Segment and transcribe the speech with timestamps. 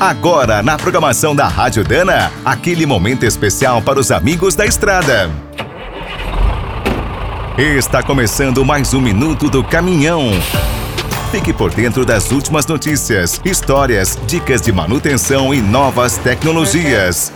[0.00, 5.30] Agora, na programação da Rádio Dana, aquele momento especial para os amigos da estrada.
[7.58, 10.30] Está começando mais um Minuto do Caminhão.
[11.30, 17.30] Fique por dentro das últimas notícias, histórias, dicas de manutenção e novas tecnologias.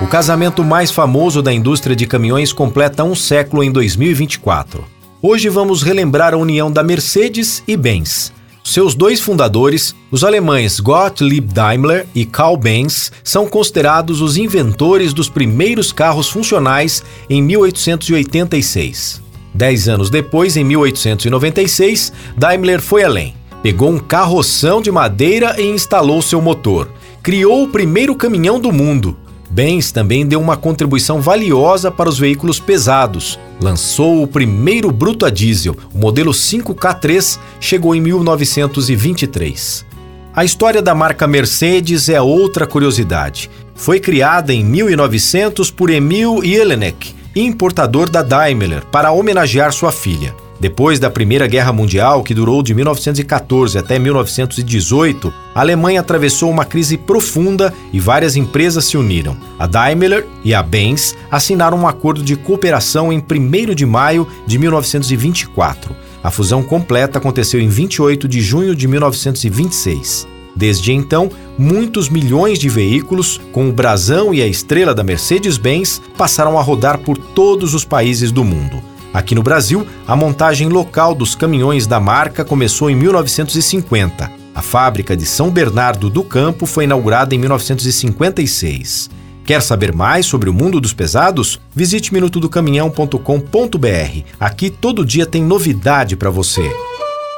[0.00, 4.82] O casamento mais famoso da indústria de caminhões completa um século em 2024.
[5.20, 8.32] Hoje vamos relembrar a união da Mercedes e Benz.
[8.62, 15.28] Seus dois fundadores, os alemães Gottlieb Daimler e Karl Benz, são considerados os inventores dos
[15.28, 19.22] primeiros carros funcionais em 1886.
[19.52, 23.34] Dez anos depois, em 1896, Daimler foi além.
[23.62, 26.88] Pegou um carroção de madeira e instalou seu motor.
[27.22, 29.16] Criou o primeiro caminhão do mundo,
[29.50, 33.38] Benz também deu uma contribuição valiosa para os veículos pesados.
[33.60, 39.84] Lançou o primeiro bruto a diesel, o modelo 5K3, chegou em 1923.
[40.32, 43.50] A história da marca Mercedes é outra curiosidade.
[43.74, 50.32] Foi criada em 1900 por Emil Jelinek, importador da Daimler, para homenagear sua filha.
[50.60, 56.66] Depois da Primeira Guerra Mundial, que durou de 1914 até 1918, a Alemanha atravessou uma
[56.66, 59.34] crise profunda e várias empresas se uniram.
[59.58, 64.58] A Daimler e a Benz assinaram um acordo de cooperação em 1 de maio de
[64.58, 65.96] 1924.
[66.22, 70.28] A fusão completa aconteceu em 28 de junho de 1926.
[70.54, 76.58] Desde então, muitos milhões de veículos, com o brasão e a estrela da Mercedes-Benz, passaram
[76.58, 78.89] a rodar por todos os países do mundo.
[79.12, 84.30] Aqui no Brasil, a montagem local dos caminhões da marca começou em 1950.
[84.54, 89.10] A fábrica de São Bernardo do Campo foi inaugurada em 1956.
[89.44, 91.60] Quer saber mais sobre o mundo dos pesados?
[91.74, 94.22] Visite minutodocaminhão.com.br.
[94.38, 96.70] Aqui todo dia tem novidade para você.